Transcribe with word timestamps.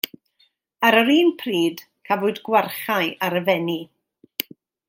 Ar 0.89 0.97
yr 1.01 1.11
un 1.15 1.29
pryd, 1.43 1.83
cafwyd 2.09 2.41
gwarchae 2.49 3.13
ar 3.29 3.41
y 3.41 3.47
Fenni. 3.51 3.81